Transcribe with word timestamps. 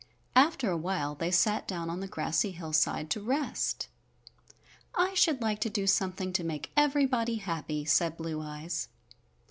After 0.35 0.71
a 0.71 0.77
while 0.77 1.13
they 1.13 1.29
sat 1.29 1.67
down 1.67 1.87
on 1.87 1.99
the 1.99 2.07
grassy 2.07 2.53
hillside 2.53 3.11
to 3.11 3.21
rest. 3.21 3.87
"I 4.95 5.13
should 5.13 5.43
like 5.43 5.59
to 5.59 5.69
do 5.69 5.85
something 5.85 6.33
to 6.33 6.43
make 6.43 6.71
everybody 6.75 7.35
happy," 7.35 7.85
said 7.85 8.17
Blue 8.17 8.41
Eyes. 8.41 8.87